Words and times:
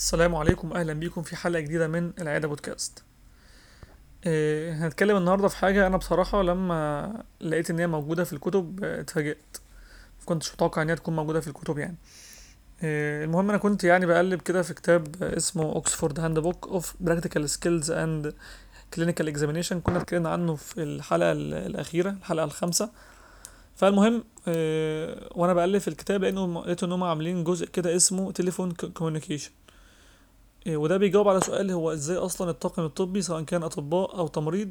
السلام 0.00 0.34
عليكم 0.36 0.72
أهلا 0.72 0.92
بيكم 0.92 1.22
في 1.22 1.36
حلقة 1.36 1.60
جديدة 1.60 1.88
من 1.88 2.12
العياده 2.20 2.48
بودكاست. 2.48 3.02
آه، 4.24 4.72
هنتكلم 4.72 5.16
النهارده 5.16 5.48
في 5.48 5.56
حاجة 5.56 5.86
أنا 5.86 5.96
بصراحة 5.96 6.42
لما 6.42 7.12
لقيت 7.40 7.70
إن 7.70 7.78
هي 7.78 7.86
موجودة 7.86 8.24
في 8.24 8.32
الكتب 8.32 8.80
آه، 8.84 9.00
اتفاجئت. 9.00 9.56
مكنتش 10.22 10.52
متوقع 10.54 10.82
إن 10.82 10.88
هي 10.90 10.96
تكون 10.96 11.16
موجودة 11.16 11.40
في 11.40 11.48
الكتب 11.48 11.78
يعني. 11.78 11.96
آه، 12.82 13.24
المهم 13.24 13.48
أنا 13.48 13.58
كنت 13.58 13.84
يعني 13.84 14.06
بقلب 14.06 14.40
كده 14.42 14.62
في 14.62 14.74
كتاب 14.74 15.22
اسمه 15.22 15.62
Oxford 15.62 16.20
Handbook 16.20 16.68
of 16.68 16.94
Practical 17.00 17.50
Skills 17.50 17.90
and 17.90 18.34
Clinical 18.94 19.28
Examination 19.28 19.80
كنا 19.80 19.98
اتكلمنا 20.00 20.28
عنه 20.28 20.54
في 20.56 20.82
الحلقة 20.82 21.32
ال- 21.32 21.54
الأخيرة 21.54 22.10
الحلقة 22.10 22.44
الخامسة. 22.44 22.90
فالمهم 23.76 24.24
آه، 24.48 25.28
وأنا 25.34 25.54
بقلب 25.54 25.78
في 25.78 25.88
الكتاب 25.88 26.24
لأنه 26.24 26.62
لقيت 26.62 26.82
إن 26.82 26.92
هم 26.92 27.04
عاملين 27.04 27.44
جزء 27.44 27.66
كده 27.66 27.96
اسمه 27.96 28.32
telephone 28.32 28.72
communication 28.72 29.50
وده 30.68 30.96
بيجاوب 30.96 31.28
على 31.28 31.40
سؤال 31.40 31.70
هو 31.70 31.92
إزاي 31.92 32.16
أصلا 32.16 32.50
الطاقم 32.50 32.84
الطبي 32.84 33.22
سواء 33.22 33.42
كان 33.42 33.62
أطباء 33.62 34.18
أو 34.18 34.26
تمريض 34.28 34.70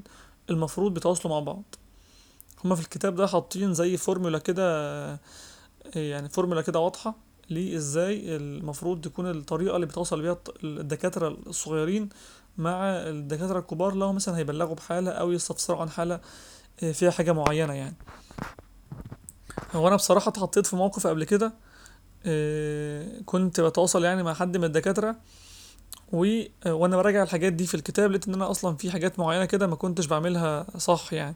المفروض 0.50 0.94
بيتواصلوا 0.94 1.34
مع 1.34 1.40
بعض؟ 1.40 1.76
هما 2.66 2.76
في 2.76 2.82
الكتاب 2.82 3.16
ده 3.16 3.28
حاطين 3.28 3.74
زي 3.74 3.98
فورمولا 3.98 4.40
كده 4.40 4.64
إيه، 5.96 6.12
يعني 6.12 6.30
فورمولا 6.30 6.62
كده 6.62 6.80
واضحة 6.80 7.16
ليه 7.50 7.76
إزاي 7.78 8.36
المفروض 8.36 9.02
تكون 9.02 9.32
الطريقة 9.32 9.76
اللي 9.76 9.86
بيتواصل 9.86 10.22
بيها 10.22 10.38
الدكاترة 10.64 11.28
الصغيرين 11.48 12.10
مع 12.58 12.84
الدكاترة 12.86 13.60
الكبار 13.60 13.96
لو 13.96 14.14
مثلا 14.14 14.38
هيبلغوا 14.38 14.76
بحالة 14.76 15.12
أو 15.12 15.32
يستفسروا 15.32 15.82
عن 15.82 15.90
حالة 15.90 16.20
إيه، 16.84 16.92
فيها 16.92 17.12
حاجة 17.12 17.32
معينة 17.32 17.74
يعني. 17.74 17.96
هو 19.74 19.88
أنا 19.88 19.96
بصراحة 19.96 20.30
اتحطيت 20.30 20.66
في 20.66 20.76
موقف 20.76 21.08
قبل 21.08 21.24
كده 21.24 21.54
إيه، 22.26 23.22
كنت 23.26 23.62
بتواصل 23.62 24.04
يعني 24.04 24.24
مع 24.24 24.34
حد 24.34 24.58
من 24.58 24.64
الدكاترة 24.64 25.16
و 26.14 26.42
وأنا 26.66 26.98
براجع 26.98 27.24
الحاجات 27.24 27.54
دي 27.54 27.68
في 27.68 27.76
الكتاب 27.76 28.12
لقيت 28.12 28.28
إن 28.28 28.34
أنا 28.34 28.52
أصلا 28.52 28.76
في 28.76 28.92
حاجات 28.92 29.20
معينة 29.20 29.46
كده 29.46 29.68
ما 29.68 29.76
كنتش 29.76 30.06
بعملها 30.06 30.66
صح 30.78 31.14
يعني. 31.14 31.36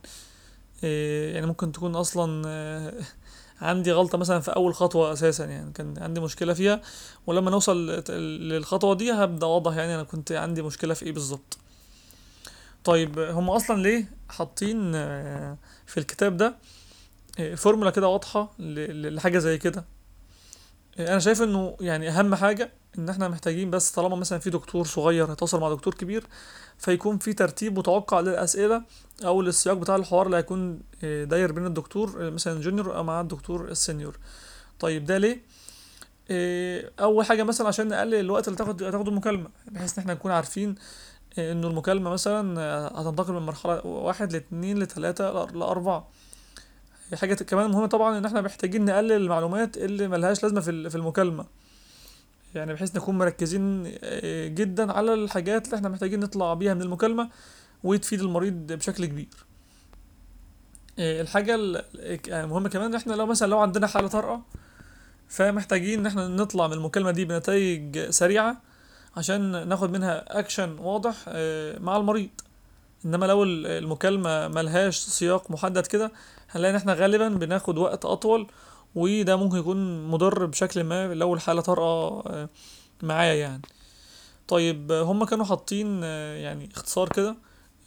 إيه 0.83 1.33
يعني 1.33 1.45
ممكن 1.47 1.71
تكون 1.71 1.95
أصلا 1.95 2.43
آه، 2.47 2.93
عندي 3.61 3.91
غلطة 3.91 4.17
مثلا 4.17 4.39
في 4.39 4.51
أول 4.55 4.75
خطوة 4.75 5.13
أساسا 5.13 5.45
يعني 5.45 5.71
كان 5.71 5.93
عندي 5.97 6.19
مشكلة 6.19 6.53
فيها 6.53 6.81
ولما 7.27 7.51
نوصل 7.51 7.89
للخطوة 8.11 8.95
دي 8.95 9.11
هبدأ 9.11 9.47
أوضح 9.47 9.75
يعني 9.75 9.95
أنا 9.95 10.03
كنت 10.03 10.31
عندي 10.31 10.61
مشكلة 10.61 10.93
في 10.93 11.05
إيه 11.05 11.11
بالظبط. 11.11 11.57
طيب 12.83 13.19
هم 13.19 13.49
أصلا 13.49 13.81
ليه 13.81 14.11
حاطين 14.29 14.91
آه، 14.95 15.57
في 15.85 15.99
الكتاب 15.99 16.37
ده 16.37 16.55
آه، 17.39 17.55
فورمولا 17.55 17.91
كده 17.91 18.07
واضحة 18.07 18.53
لحاجة 18.59 19.37
زي 19.39 19.57
كده؟ 19.57 19.85
أنا 20.99 21.19
شايف 21.19 21.41
إنه 21.41 21.77
يعني 21.81 22.09
أهم 22.09 22.35
حاجة 22.35 22.71
إن 22.97 23.09
إحنا 23.09 23.27
محتاجين 23.27 23.71
بس 23.71 23.91
طالما 23.91 24.15
مثلا 24.15 24.39
في 24.39 24.49
دكتور 24.49 24.85
صغير 24.85 25.31
هيتواصل 25.31 25.59
مع 25.59 25.69
دكتور 25.69 25.93
كبير 25.93 26.27
فيكون 26.77 27.17
في 27.17 27.33
ترتيب 27.33 27.79
متوقع 27.79 28.19
للأسئلة 28.19 28.83
أو 29.25 29.41
للسياق 29.41 29.77
بتاع 29.77 29.95
الحوار 29.95 30.25
اللي 30.25 30.37
هيكون 30.37 30.81
آه، 31.03 31.23
داير 31.23 31.51
بين 31.51 31.65
الدكتور 31.65 32.27
آه، 32.27 32.29
مثلا 32.29 32.53
ال 32.53 32.59
junior 32.59 32.95
أو 32.95 33.03
مع 33.03 33.21
الدكتور 33.21 33.67
ال 33.67 33.75
senior 33.75 34.17
طيب 34.79 35.05
ده 35.05 35.17
ليه؟ 35.17 35.41
آه، 36.31 36.91
أول 36.99 37.25
حاجة 37.25 37.43
مثلا 37.43 37.67
عشان 37.67 37.87
نقلل 37.87 38.15
الوقت 38.15 38.47
اللي 38.47 38.57
تاخد 38.57 38.77
تاخده 38.77 39.11
المكالمه 39.11 39.49
بحيث 39.71 39.93
إن 39.93 39.99
إحنا 40.01 40.13
نكون 40.13 40.31
عارفين 40.31 40.75
إنه 41.37 41.67
المكالمة 41.67 42.09
مثلا 42.09 42.59
هتنتقل 43.01 43.33
من 43.33 43.41
مرحلة 43.41 43.85
واحد 43.85 44.33
لاتنين 44.33 44.79
لتلاتة 44.79 45.45
لأربعة. 45.45 46.09
حاجة 47.15 47.33
كمان 47.33 47.71
مهمة 47.71 47.87
طبعا 47.87 48.17
إن 48.17 48.25
إحنا 48.25 48.41
محتاجين 48.41 48.85
نقلل 48.85 49.11
المعلومات 49.11 49.77
اللي 49.77 50.07
ملهاش 50.07 50.43
لازمة 50.43 50.61
في 50.61 50.71
ال- 50.71 50.89
في 50.89 50.95
المكالمة. 50.95 51.45
يعني 52.55 52.73
بحيث 52.73 52.95
نكون 52.95 53.17
مركزين 53.17 53.91
آه، 54.03 54.47
جدا 54.47 54.91
على 54.91 55.13
الحاجات 55.13 55.65
اللي 55.65 55.75
إحنا 55.77 55.89
محتاجين 55.89 56.19
نطلع 56.19 56.53
بيها 56.53 56.73
من 56.73 56.81
المكالمة 56.81 57.29
وتفيد 57.83 58.21
المريض 58.21 58.53
بشكل 58.73 59.05
كبير. 59.05 59.27
آه، 60.99 61.21
الحاجة 61.21 61.55
ال- 61.55 61.81
المهمة 62.33 62.69
كمان 62.69 62.85
إن 62.85 62.95
إحنا 62.95 63.13
لو 63.13 63.25
مثلا 63.25 63.47
لو 63.47 63.59
عندنا 63.59 63.87
حالة 63.87 64.07
طارئة 64.07 64.41
فمحتاجين 65.27 65.99
إن 65.99 66.05
إحنا 66.05 66.27
نطلع 66.27 66.67
من 66.67 66.73
المكالمة 66.73 67.11
دي 67.11 67.25
بنتائج 67.25 68.09
سريعة 68.09 68.61
عشان 69.17 69.67
ناخد 69.67 69.91
منها 69.91 70.39
اكشن 70.39 70.79
واضح 70.79 71.15
آه، 71.27 71.79
مع 71.79 71.97
المريض. 71.97 72.29
إنما 73.05 73.25
لو 73.25 73.43
ال- 73.43 73.65
المكالمة 73.67 74.47
ملهاش 74.47 74.97
سياق 74.99 75.51
محدد 75.51 75.87
كده 75.87 76.11
هنلاقي 76.51 76.71
إن 76.71 76.75
إحنا 76.75 76.93
غالبا 76.93 77.29
بناخد 77.29 77.77
وقت 77.77 78.05
أطول 78.05 78.47
وده 78.95 79.35
ممكن 79.35 79.57
يكون 79.57 80.07
مضر 80.07 80.45
بشكل 80.45 80.83
ما 80.83 81.13
لو 81.13 81.33
الحالة 81.33 81.61
طارئة 81.61 81.83
آه، 82.27 82.49
معايا 83.03 83.33
يعني. 83.33 83.61
طيب 84.47 84.91
هم 84.91 85.25
كانوا 85.25 85.45
حاطين 85.45 86.01
آه، 86.03 86.35
يعني 86.35 86.69
اختصار 86.75 87.09
كده 87.09 87.35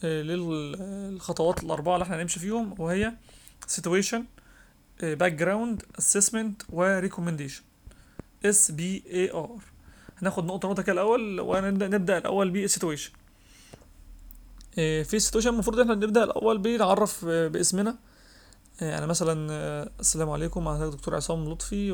آه، 0.05 0.23
للخطوات 0.23 1.65
الأربعة 1.65 1.95
اللي 1.95 2.03
إحنا 2.05 2.17
هنمشي 2.23 2.41
فيهم 2.41 2.75
وهي 2.81 3.13
situation 3.81 4.21
background 5.03 6.01
assessment 6.03 6.65
و 6.73 7.01
recommendation. 7.09 7.63
SBAR 8.47 9.59
هناخد 10.19 10.45
نقطة 10.45 10.69
نقطة 10.69 10.83
كده 10.83 10.93
الأول 10.93 11.41
ونبدأ 11.41 11.89
نبدأ 11.89 12.19
الأول 12.19 12.51
ب 12.51 12.67
situation. 12.67 12.81
آه، 13.11 13.26
في 14.77 15.21
situation 15.21 15.47
المفروض 15.47 15.81
إحنا 15.81 15.95
نبدأ 15.95 16.25
الأول 16.25 16.59
بنعرف 16.59 17.25
آه، 17.29 17.49
باسمنا. 17.49 17.97
يعني 18.81 19.07
مثلا 19.07 19.49
آه، 19.53 19.91
السلام 20.01 20.31
عليكم 20.31 20.69
أنا 20.69 20.89
دكتور 20.89 21.15
عصام 21.17 21.49
لطفي 21.53 21.93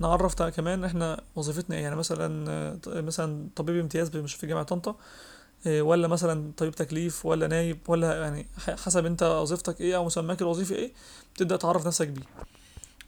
ونعرف 0.00 0.42
كمان 0.42 0.84
إحنا 0.84 1.20
وظيفتنا 1.36 1.76
إيه. 1.76 1.82
يعني 1.82 1.96
مثلا 1.96 2.50
آه، 2.50 3.00
مثلا 3.00 3.48
طبيب 3.56 3.76
امتياز 3.76 4.16
مش 4.16 4.34
في 4.34 4.46
جامعة 4.46 4.64
طنطا 4.64 4.96
آه، 5.66 5.82
ولا 5.82 6.08
مثلا 6.08 6.52
طبيب 6.56 6.74
تكليف 6.74 7.26
ولا 7.26 7.46
نايب 7.46 7.78
ولا 7.88 8.20
يعني 8.20 8.46
حسب 8.84 9.06
أنت 9.06 9.22
وظيفتك 9.22 9.80
إيه 9.80 9.96
أو 9.96 10.04
مسماك 10.04 10.42
الوظيفي 10.42 10.74
إيه 10.74 10.92
تبدأ 11.36 11.56
تعرف 11.56 11.86
نفسك 11.86 12.08
بيه. 12.08 12.22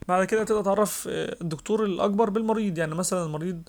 بعد 0.07 0.25
كده 0.25 0.43
تبدأ 0.43 0.61
تعرف 0.61 1.07
آه، 1.11 1.37
الدكتور 1.41 1.85
الأكبر 1.85 2.29
بالمريض. 2.29 2.77
يعني 2.77 2.95
مثلا 2.95 3.25
المريض 3.25 3.61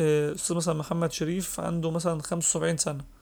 آه، 0.00 0.34
أستاذ 0.34 0.56
مثلا 0.56 0.74
محمد 0.74 1.12
شريف 1.12 1.60
عنده 1.60 1.90
مثلا 1.90 2.22
75 2.22 2.76
سنة. 2.76 2.98
آه، 3.00 3.13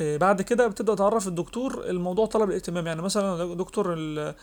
بعد 0.00 0.42
كده 0.42 0.66
بتبدأ 0.66 0.94
تعرف 0.94 1.28
الدكتور 1.28 1.84
الموضوع 1.90 2.26
طلب 2.26 2.48
الاهتمام. 2.50 2.86
يعني 2.86 3.02
مثلا 3.02 3.54
دكتور 3.54 3.94
آه، 3.98 4.34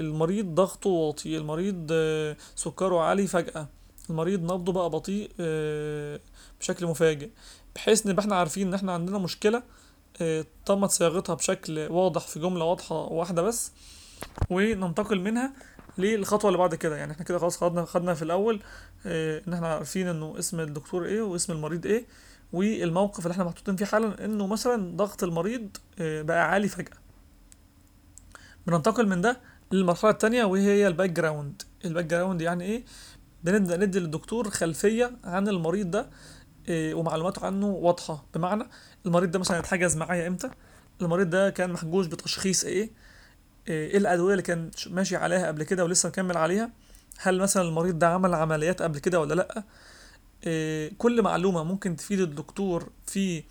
المريض 0.00 0.46
ضغطه 0.54 0.90
واطي 0.90 1.36
المريض 1.36 1.86
آه، 1.92 2.36
سكره 2.56 3.00
عالي 3.00 3.26
فجأة 3.26 3.68
المريض 4.10 4.42
نبضه 4.42 4.72
بقى 4.72 4.90
بطيء 4.90 5.30
آه، 5.40 6.20
بشكل 6.60 6.86
مفاجئ 6.86 7.28
بحيث 7.74 8.06
نبقى 8.06 8.22
إحنا 8.22 8.36
عارفين 8.36 8.68
إن 8.68 8.74
إحنا 8.74 8.92
عندنا 8.92 9.18
مشكلة 9.18 9.62
آه، 10.22 10.44
تمت 10.66 10.90
صياغتها 10.90 11.34
بشكل 11.34 11.78
واضح 11.90 12.20
في 12.26 12.40
جملة 12.40 12.64
واضحة 12.64 12.94
واحدة 12.96 13.42
بس 13.42 13.72
وننتقل 14.50 15.20
منها 15.20 15.52
للخطوة 15.98 16.48
اللي 16.48 16.58
بعد 16.58 16.74
كده. 16.74 16.96
يعني 16.96 17.12
إحنا 17.12 17.24
كده 17.24 17.38
خلاص 17.38 17.56
خدنا 17.56 17.84
خدنا 17.84 18.14
في 18.14 18.22
الأول 18.22 18.60
آه، 19.06 19.42
إن 19.48 19.52
إحنا 19.52 19.68
عارفين 19.74 20.08
إنه 20.08 20.34
اسم 20.38 20.60
الدكتور 20.60 21.04
إيه 21.04 21.22
واسم 21.22 21.52
المريض 21.52 21.86
إيه 21.86 22.06
والموقف 22.52 23.18
اللي 23.26 23.32
إحنا 23.32 23.44
محطوطين 23.44 23.76
فيه 23.76 23.84
حالا 23.84 24.24
إنه 24.24 24.46
مثلا 24.46 24.96
ضغط 24.96 25.22
المريض 25.24 25.76
آه، 25.98 26.22
بقى 26.22 26.50
عالي 26.50 26.68
فجأة. 26.68 26.96
بننتقل 28.66 29.08
من 29.08 29.20
ده 29.20 29.40
للمرحلة 29.72 30.10
التانية 30.10 30.44
وهي 30.44 30.66
هي 30.66 30.86
ال 30.86 31.10
background. 31.10 31.62
ال 31.84 32.04
background 32.04 32.42
يعني 32.42 32.64
إيه؟ 32.64 32.84
بنبدأ 33.44 33.76
ندي 33.76 33.98
للدكتور 34.00 34.50
خلفية 34.50 35.10
عن 35.24 35.48
المريض 35.48 35.90
ده 35.90 36.06
إيه، 36.68 36.94
ومعلومات 36.94 37.38
عنه 37.44 37.66
واضحة. 37.66 38.24
بمعنى 38.34 38.64
المريض 39.06 39.30
ده 39.30 39.38
مثلا 39.38 39.58
اتحجز 39.58 39.96
معايا 39.96 40.28
إمتى؟ 40.28 40.50
المريض 41.02 41.30
ده 41.30 41.50
كان 41.50 41.72
محجوز 41.72 42.06
بتشخيص 42.06 42.64
إيه؟ 42.64 42.90
إيه 43.68 43.90
إيه 43.90 43.98
الأدوية 43.98 44.32
اللي 44.32 44.42
كان 44.42 44.70
ماشي 44.90 45.16
عليها 45.16 45.46
قبل 45.46 45.62
كده 45.62 45.84
ولسه 45.84 46.08
مكمل 46.08 46.36
عليها؟ 46.36 46.70
هل 47.18 47.38
مثلا 47.40 47.62
المريض 47.62 47.98
ده 47.98 48.08
عمل 48.08 48.34
عمليات 48.34 48.82
قبل 48.82 48.98
كده 48.98 49.20
ولا 49.20 49.56
إيه 49.56 49.64
كل 50.98 51.22
معلومة 51.22 51.62
ممكن 51.64 51.96
تفيد 51.96 52.20
الدكتور 52.20 52.90
في 53.06 53.42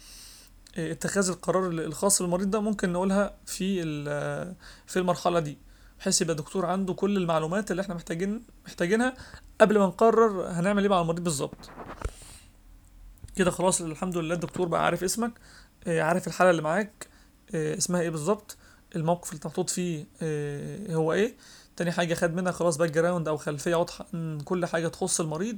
إيه، 0.77 0.91
اتخاذ 0.91 1.29
القرار 1.29 1.67
ال- 1.69 1.79
الخاص 1.79 2.21
بالمريض 2.21 2.49
ده 2.51 2.59
ممكن 2.61 2.93
نقولها 2.93 3.37
في 3.45 3.81
ال- 3.83 4.55
في 4.87 4.99
المرحلة 4.99 5.39
دي. 5.39 5.57
بحيث 5.99 6.21
يبقى 6.21 6.31
الدكتور 6.35 6.65
عنده 6.65 6.93
كل 6.93 7.17
المعلومات 7.17 7.71
اللي 7.71 7.81
إحنا 7.81 7.95
محتاجين 7.95 8.43
محتاجينها 8.65 9.13
قبل 9.61 9.79
ما 9.79 9.85
نقرر 9.85 10.47
هنعمل 10.47 10.83
إيه 10.83 10.89
مع 10.89 11.01
المريض 11.01 11.23
بالظبط. 11.23 11.69
كده 13.35 13.51
خلاص 13.51 13.81
الحمد 13.81 14.17
لله 14.17 14.35
الدكتور 14.35 14.67
بقى 14.67 14.85
عارف 14.85 15.03
اسمك 15.03 15.31
آه، 15.87 16.01
عارف 16.01 16.27
الحالة 16.27 16.49
اللي 16.49 16.61
معاك 16.61 17.07
آه، 17.55 17.77
اسمها 17.77 18.01
إيه 18.01 18.09
بالظبط 18.09 18.57
الموقف 18.95 19.29
اللي 19.31 19.41
محطوط 19.45 19.69
فيه 19.69 20.05
آه، 20.21 20.93
هو 20.93 21.13
إيه. 21.13 21.35
تاني 21.77 21.91
حاجة 21.91 22.13
خد 22.13 22.33
منها 22.35 22.51
خلاص 22.51 22.77
background 22.77 23.27
أو 23.27 23.37
خلفية 23.37 23.75
واضحة 23.75 24.05
عن 24.13 24.39
كل 24.39 24.65
حاجة 24.65 24.87
تخص 24.87 25.19
المريض. 25.19 25.57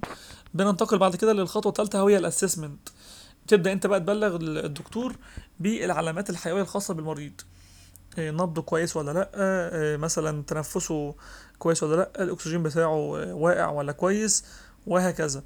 بننتقل 0.54 0.98
بعد 0.98 1.16
كده 1.16 1.33
للخطوة 1.33 1.71
الثالثة 1.71 2.04
وهي 2.04 2.18
ال 2.18 2.24
assessment 2.24 2.90
تبدأ 3.48 3.71
أنت 3.71 3.88
بقى 3.88 4.00
تبلغ 4.00 4.36
الدكتور 4.36 5.16
بالعلامات 5.60 6.30
الحيوية 6.30 6.62
الخاصة 6.62 6.94
بالمريض. 6.94 7.42
آه، 8.19 8.31
نبضه 8.31 8.62
كويس 8.62 8.98
ولا 8.98 9.12
لأ؟ 9.12 9.30
آه، 9.36 9.98
مثلا 9.98 10.44
تنفسه 10.48 11.16
كويس 11.60 11.83
ولا 11.83 11.95
لأ؟ 11.95 12.24
الأكسجين 12.24 12.63
بتاعه 12.63 12.95
واقع 13.33 13.69
ولا 13.69 13.92
كويس؟ 13.92 14.45
وهكذا. 14.88 15.44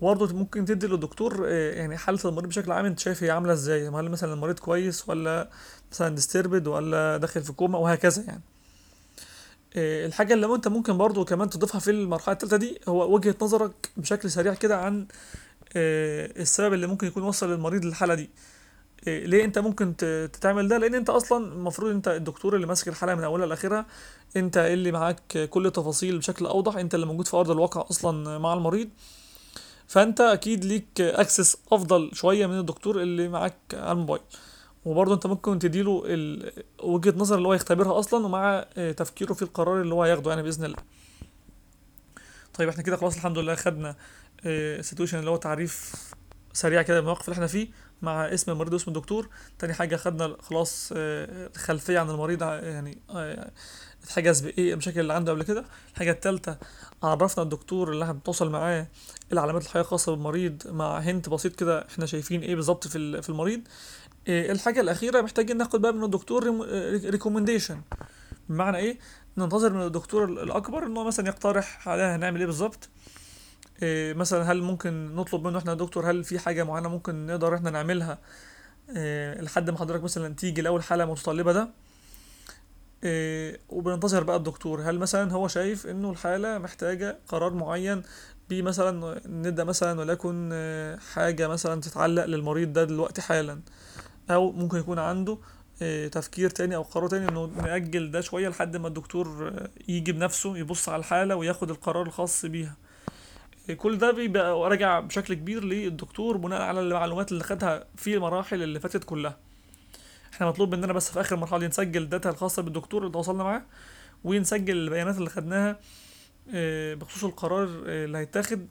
وبرضه 0.00 0.34
ممكن 0.34 0.64
تدي 0.64 0.86
للدكتور 0.86 1.46
آه، 1.48 1.72
يعني 1.72 1.96
حالة 1.96 2.18
المريض 2.24 2.48
بشكل 2.48 2.72
عام 2.72 2.84
أنت 2.84 2.98
شايف 2.98 3.22
هي 3.22 3.30
عاملة 3.30 3.52
إزاي؟ 3.52 3.88
هل 3.88 4.08
مثلا 4.10 4.32
المريض 4.32 4.58
كويس 4.58 5.08
ولا 5.08 5.50
مثلا 5.92 6.14
disturbed 6.14 6.66
ولا 6.66 7.16
داخل 7.16 7.42
في 7.42 7.52
كوما؟ 7.52 7.78
وهكذا 7.78 8.22
يعني. 8.22 8.42
آه، 9.76 10.06
الحاجة 10.06 10.34
اللي 10.34 10.54
أنت 10.54 10.68
ممكن 10.68 10.98
برضه 10.98 11.24
كمان 11.24 11.50
تضيفها 11.50 11.80
في 11.80 11.90
المرحلة 11.90 12.32
التالتة 12.32 12.56
دي 12.56 12.80
هو 12.88 13.14
وجهة 13.14 13.34
نظرك 13.42 13.90
بشكل 13.96 14.30
سريع 14.30 14.54
كده 14.54 14.78
عن 14.80 15.06
آه، 15.76 16.32
السبب 16.40 16.74
اللي 16.74 16.86
ممكن 16.86 17.06
يكون 17.06 17.22
وصل 17.22 17.52
المريض 17.52 17.84
للحالة 17.84 18.14
دي. 18.14 18.30
إيه، 19.06 19.26
ليه 19.26 19.44
أنت 19.44 19.58
ممكن 19.58 19.96
تعمل 20.32 20.68
ده؟ 20.68 20.78
لأن 20.78 20.94
أنت 20.94 21.10
أصلا 21.10 21.52
المفروض 21.52 21.90
أنت 21.90 22.08
الدكتور 22.08 22.56
اللي 22.56 22.66
ماسك 22.66 22.88
الحالة 22.88 23.14
من 23.14 23.24
أولها 23.24 23.46
لآخرها 23.46 23.86
أنت 24.36 24.56
اللي 24.56 24.92
معاك 24.92 25.48
كل 25.50 25.66
التفاصيل 25.66 26.18
بشكل 26.18 26.46
أوضح 26.46 26.76
أنت 26.76 26.94
اللي 26.94 27.06
موجود 27.06 27.26
في 27.28 27.36
أرض 27.36 27.50
الواقع 27.50 27.84
أصلا 27.90 28.38
مع 28.38 28.54
المريض. 28.54 28.88
فأنت 29.86 30.20
أكيد 30.20 30.64
ليك 30.64 31.00
access 31.00 31.56
أفضل 31.72 32.10
شوية 32.12 32.46
من 32.46 32.58
الدكتور 32.58 33.02
اللي 33.02 33.28
معاك 33.28 33.56
على 33.72 33.92
الموبايل. 33.92 34.22
وبرضه 34.86 35.14
انت 35.14 35.26
ممكن 35.26 35.58
تديله 35.58 36.02
وجهة 36.82 37.14
نظر 37.16 37.36
اللي 37.38 37.48
هو 37.48 37.54
يختبرها 37.54 37.98
أصلا 37.98 38.26
ومع 38.26 38.64
آه، 38.76 38.92
تفكيره 38.92 39.32
في 39.32 39.42
القرار 39.42 39.80
اللي 39.82 39.94
هو 39.94 40.02
هياخده 40.02 40.30
يعني 40.30 40.42
بإذن 40.42 40.64
الله. 40.64 40.78
طيب 42.54 42.68
إحنا 42.68 42.82
كده 42.82 42.96
خلاص 42.96 43.14
الحمد 43.14 43.38
لله 43.38 43.54
خدنا 43.54 43.96
situation 44.80 45.18
اللي 45.18 45.30
هو 45.30 45.36
تعريف 45.36 45.94
سريع 46.52 46.82
كده 46.82 46.98
المواقف 46.98 47.24
اللي 47.24 47.34
إحنا 47.34 47.46
فيه 47.46 47.68
مع 48.02 48.24
اسم 48.34 48.52
المريض 48.52 48.72
واسم 48.72 48.84
الدكتور. 48.90 49.28
تاني 49.58 49.74
حاجة 49.74 49.96
خدنا 49.96 50.36
خلاص 50.40 50.92
آه، 50.96 51.50
الخلفية 51.56 51.98
عن 51.98 52.10
المريض 52.10 52.42
يعني 52.42 52.98
اتحجز 54.04 54.40
بإيه 54.40 54.72
المشاكل 54.72 55.00
اللي 55.00 55.12
عنده 55.12 55.32
قبل 55.32 55.42
كده. 55.42 55.64
الحاجة 55.92 56.10
التالتة 56.10 56.56
عرفنا 57.02 57.44
الدكتور 57.44 57.92
اللي 57.92 58.02
إحنا 58.02 58.12
بنتواصل 58.14 58.50
معاه 58.50 58.86
العلامات 59.32 59.62
الحيوية 59.62 59.84
الخاصة 59.84 60.12
بالمريض 60.12 60.62
مع 60.66 60.98
هنت 60.98 61.28
بسيط 61.28 61.56
كده 61.56 61.86
إحنا 61.88 62.06
شايفين 62.06 62.40
إيه 62.42 62.54
بالظبط 62.54 62.88
في 62.88 62.98
ال- 62.98 63.22
في 63.22 63.28
المريض. 63.28 63.60
آه، 64.28 64.52
الحاجة 64.52 64.80
الأخيرة 64.80 65.20
محتاجين 65.20 65.56
ناخد 65.56 65.80
بقى 65.80 65.92
من 65.92 66.04
الدكتور 66.04 66.66
ريكومنديشن 67.10 67.80
بمعنى 68.48 68.76
إيه؟ 68.76 68.98
ننتظر 69.36 69.72
من 69.72 69.82
الدكتور 69.82 70.24
ال- 70.24 70.38
الأكبر 70.38 70.86
إن 70.86 70.96
هو 70.96 71.04
مثلا 71.04 71.28
يقترح 71.28 71.88
عليها 71.88 72.16
هنعمل 72.16 72.38
إيه 72.40 72.46
بالظبط. 72.46 72.88
إيه 73.82 74.14
مثلا 74.14 74.52
هل 74.52 74.62
ممكن 74.62 75.14
نطلب 75.14 75.46
منه 75.46 75.58
إحنا 75.58 75.70
يا 75.72 75.76
دكتور 75.76 76.10
هل 76.10 76.24
في 76.24 76.38
حاجة 76.38 76.64
معينة 76.64 76.88
ممكن 76.88 77.26
نقدر 77.26 77.54
إحنا 77.54 77.70
نعملها؟ 77.70 78.18
إيه 78.96 79.40
لحد 79.40 79.70
ما 79.70 79.78
حضرتك 79.78 80.02
مثلا 80.04 80.34
تيجي 80.34 80.62
لأول 80.62 80.82
حالة 80.82 81.04
متطلبة 81.04 81.52
ده. 81.52 81.68
إيه 83.04 83.60
وبننتظر 83.68 84.22
بقى 84.22 84.36
الدكتور. 84.36 84.80
هل 84.82 84.98
مثلا 84.98 85.32
هو 85.32 85.48
شايف 85.48 85.86
إنه 85.86 86.10
الحالة 86.10 86.58
محتاجة 86.58 87.18
قرار 87.28 87.54
معين؟ 87.54 88.02
بمثلا 88.50 89.20
نبدأ 89.26 89.64
مثلا 89.64 90.00
وليكن 90.00 90.50
آه، 90.52 90.96
حاجة 90.96 91.48
مثلا 91.48 91.80
تتعلق 91.80 92.24
للمريض 92.24 92.72
ده 92.72 92.84
دلوقتي 92.84 93.22
حالا. 93.22 93.60
أو 94.30 94.52
ممكن 94.52 94.78
يكون 94.78 94.98
عنده 94.98 95.38
آه، 95.82 96.08
تفكير 96.08 96.50
تاني 96.50 96.76
أو 96.76 96.82
قرار 96.82 97.08
تاني 97.08 97.28
إنه 97.28 97.46
نأجل 97.46 98.10
ده 98.10 98.20
شوية 98.20 98.48
لحد 98.48 98.76
ما 98.76 98.88
الدكتور 98.88 99.48
آه، 99.48 99.70
يجي 99.88 100.12
بنفسه 100.12 100.56
يبص 100.58 100.88
على 100.88 101.00
الحالة 101.00 101.36
وياخد 101.36 101.70
القرار 101.70 102.06
الخاص 102.06 102.46
بيها. 102.46 102.76
كل 103.76 103.98
ده 103.98 104.10
بيبقى 104.10 104.68
راجع 104.70 105.00
بشكل 105.00 105.34
كبير 105.34 105.64
للدكتور 105.64 106.36
بناء 106.36 106.62
على 106.62 106.80
المعلومات 106.80 107.32
اللي 107.32 107.44
خدها 107.44 107.84
في 107.96 108.14
المراحل 108.14 108.62
اللي 108.62 108.80
فاتت 108.80 109.04
كلها. 109.04 109.36
إحنا 110.34 110.46
مطلوب 110.48 110.74
مننا 110.74 110.92
بس 110.92 111.10
في 111.10 111.20
آخر 111.20 111.36
مرحلة 111.36 111.66
نسجل 111.66 112.02
ال 112.02 112.08
data 112.08 112.30
الخاصة 112.30 112.62
بالدكتور 112.62 113.00
اللي 113.02 113.12
تواصلنا 113.12 113.44
معاه 113.44 113.62
ونسجل 114.24 114.76
البيانات 114.76 115.18
اللي 115.18 115.30
خدناها 115.30 115.78
آه، 116.54 116.94
بخصوص 116.94 117.24
القرار 117.24 117.68
آه، 117.86 118.04
اللي 118.04 118.18
هيتاخد 118.18 118.66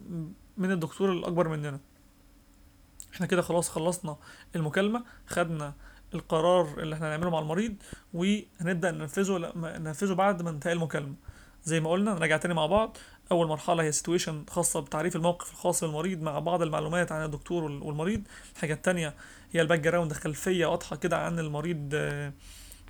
من 0.57 0.71
الدكتور 0.71 1.11
الأكبر 1.11 1.47
مننا. 1.47 1.79
إحنا 3.15 3.25
كده 3.27 3.41
خلاص 3.41 3.69
خلصنا 3.69 4.17
المكالمة 4.55 5.03
خدنا 5.27 5.73
القرار 6.13 6.79
اللي 6.81 6.95
إحنا 6.95 7.07
هنعمله 7.07 7.29
مع 7.29 7.39
المريض 7.39 7.75
وهنبدأ 8.13 8.91
ننفذه 8.91 9.51
ننفذه 9.55 10.13
بعد 10.13 10.41
ما 10.41 10.49
انتهى 10.49 10.73
المكالمة. 10.73 11.15
زي 11.63 11.79
ما 11.79 11.89
قلنا 11.89 12.13
نراجع 12.13 12.37
تاني 12.37 12.53
مع 12.53 12.65
بعض. 12.65 12.97
أول 13.31 13.47
مرحلة 13.47 13.83
هي 13.83 13.91
situation 13.91 14.45
خاصة 14.49 14.79
بتعريف 14.79 15.15
الموقف 15.15 15.51
الخاص 15.51 15.83
بالمريض 15.83 16.21
مع 16.21 16.39
بعض 16.39 16.61
المعلومات 16.61 17.11
عن 17.11 17.25
الدكتور 17.25 17.63
وال- 17.63 17.83
والمريض. 17.83 18.21
الحاجة 18.55 18.73
التانية 18.73 19.13
هي 19.51 19.61
ال 19.61 19.79
background 19.79 20.13
خلفية 20.13 20.65
واضحة 20.65 20.95
كده 20.95 21.17
عن 21.25 21.39
المريض 21.39 21.89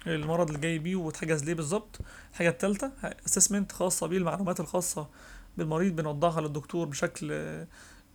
المرض 0.07 0.47
اللي 0.47 0.59
جاي 0.61 0.79
بيه 0.79 0.95
واتحجز 0.95 1.43
ليه 1.43 1.53
بالظبط. 1.53 1.99
الحاجة 2.31 2.49
التالتة 2.49 2.91
assessment 3.25 3.71
خاصة 3.71 4.07
بيه 4.07 4.17
المعلومات 4.17 4.59
الخاصة 4.59 5.07
بالمريض 5.57 5.95
بنوضحها 5.95 6.41
للدكتور 6.41 6.87
بشكل 6.87 7.27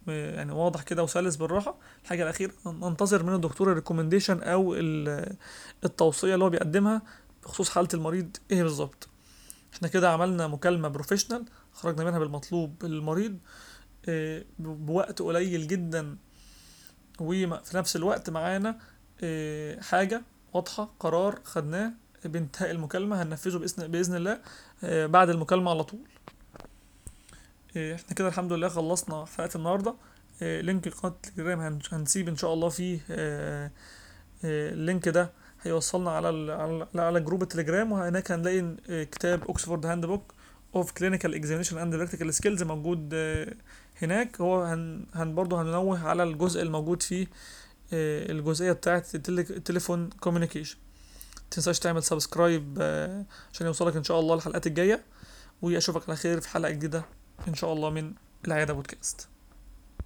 يعني 0.06 0.52
واضح 0.52 0.82
كده 0.82 1.02
وسلس 1.02 1.36
بالراحة. 1.36 1.74
الحاجة 2.04 2.22
الأخيرة 2.22 2.52
ننتظر 2.66 3.22
من 3.22 3.34
الدكتور 3.34 3.70
ال 3.70 3.75
recommendation 3.75 4.42
أو 4.42 4.74
ال- 4.74 5.36
التوصية 5.84 6.34
اللي 6.34 6.44
هو 6.44 6.50
بيقدمها 6.50 7.02
بخصوص 7.42 7.70
حالة 7.70 7.88
المريض 7.94 8.36
إيه 8.50 8.62
بالظبط. 8.62 9.08
إحنا 9.74 9.88
كده 9.88 10.10
عملنا 10.10 10.46
مكالمة 10.46 10.88
professional 10.88 11.44
خرجنا 11.72 12.04
منها 12.04 12.18
بالمطلوب 12.18 12.84
للمريض 12.84 13.38
آه، 14.08 14.44
بوقت 14.58 15.22
قليل 15.22 15.66
جدا 15.66 16.16
وفي 17.20 17.76
نفس 17.76 17.96
الوقت 17.96 18.30
معانا 18.30 18.78
آه، 19.22 19.80
حاجة 19.80 20.22
واضحة 20.52 20.90
قرار 21.00 21.38
خدناه 21.44 21.92
بانتهاء 22.24 22.70
المكالمة 22.70 23.22
هننفذه 23.22 23.86
بإذن 23.86 24.14
الله 24.16 24.40
آه، 24.84 25.06
بعد 25.06 25.30
المكالمة 25.30 25.70
على 25.70 25.84
طول. 25.84 26.00
إحنا 27.76 28.14
كده 28.16 28.28
الحمد 28.28 28.52
لله 28.52 28.68
خلصنا 28.68 29.24
حلقة 29.26 29.56
النهاردة. 29.56 29.94
آه، 30.42 30.60
link 30.60 30.88
قناة 30.88 31.12
التليجرام 31.26 31.60
هن- 31.60 31.78
هنسيب 31.92 32.28
إن 32.28 32.36
شاء 32.36 32.54
الله 32.54 32.68
فيه 32.68 33.00
آه، 33.10 33.70
ال 34.44 34.57
link 34.57 35.08
ده 35.08 35.30
هيوصلنا 35.62 36.10
على 36.10 36.52
على, 36.52 36.86
على 36.94 37.20
group 37.20 37.42
التليجرام 37.42 37.92
وهناك 37.92 38.32
هنلاقي 38.32 38.76
كتاب 39.04 39.44
Oxford 39.44 39.86
Handbook 39.86 40.34
of 40.74 40.92
Clinical 40.92 41.34
Examination 41.34 41.78
and 41.78 41.96
Practical 41.96 42.34
Skills 42.34 42.62
موجود 42.62 43.14
هناك. 44.02 44.40
هو 44.40 44.62
هن, 44.62 45.06
هن 45.14 45.34
برضه 45.34 45.62
هننوه 45.62 46.08
على 46.08 46.22
الجزء 46.22 46.62
الموجود 46.62 47.02
فيه 47.02 47.26
الجزئية 47.92 48.72
بتاعة 48.72 49.04
التلي- 49.14 49.50
التليفون 49.56 50.10
communication 50.10 50.76
متنساش 51.46 51.78
تعمل 51.78 52.02
subscribe 52.02 52.78
آه، 52.80 53.24
عشان 53.52 53.66
يوصلك 53.66 53.96
إن 53.96 54.04
شاء 54.04 54.20
الله 54.20 54.34
الحلقات 54.34 54.66
الجاية. 54.66 55.02
وأشوفك 55.62 56.08
على 56.08 56.16
خير 56.16 56.40
في 56.40 56.48
حلقة 56.48 56.70
جديدة. 56.70 57.04
إن 57.48 57.54
شاء 57.54 57.72
الله 57.72 57.90
من 57.90 58.14
العيادة 58.46 58.72
بودكاست. 58.74 59.29